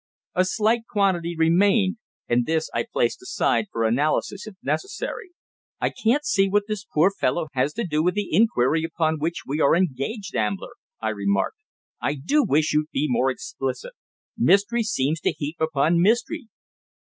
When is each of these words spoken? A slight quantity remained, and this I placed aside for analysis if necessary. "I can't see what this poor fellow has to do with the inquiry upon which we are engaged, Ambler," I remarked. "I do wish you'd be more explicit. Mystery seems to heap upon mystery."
A 0.33 0.45
slight 0.45 0.87
quantity 0.89 1.35
remained, 1.37 1.97
and 2.27 2.47
this 2.47 2.71
I 2.73 2.87
placed 2.91 3.21
aside 3.21 3.65
for 3.71 3.83
analysis 3.83 4.47
if 4.47 4.55
necessary. 4.63 5.29
"I 5.79 5.91
can't 5.91 6.25
see 6.25 6.49
what 6.49 6.63
this 6.67 6.87
poor 6.91 7.11
fellow 7.11 7.49
has 7.53 7.73
to 7.73 7.85
do 7.85 8.01
with 8.01 8.15
the 8.15 8.33
inquiry 8.33 8.83
upon 8.83 9.19
which 9.19 9.43
we 9.45 9.61
are 9.61 9.75
engaged, 9.75 10.35
Ambler," 10.35 10.73
I 10.99 11.09
remarked. 11.09 11.57
"I 12.01 12.15
do 12.15 12.41
wish 12.43 12.73
you'd 12.73 12.89
be 12.91 13.05
more 13.07 13.29
explicit. 13.29 13.93
Mystery 14.35 14.81
seems 14.81 15.19
to 15.21 15.33
heap 15.33 15.57
upon 15.59 16.01
mystery." 16.01 16.47